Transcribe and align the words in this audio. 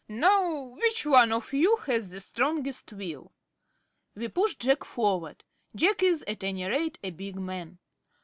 "Now, 0.09 0.63
which 0.81 1.05
one 1.05 1.31
of 1.31 1.53
you 1.53 1.75
has 1.85 2.09
the 2.09 2.19
strongest 2.19 2.91
will?" 2.91 3.31
We 4.15 4.29
pushed 4.29 4.61
Jack 4.61 4.83
forward. 4.83 5.43
Jack 5.75 6.01
is 6.01 6.23
at 6.27 6.43
any 6.43 6.65
rate 6.65 6.97
a 7.03 7.11
big 7.11 7.35
man. 7.35 7.77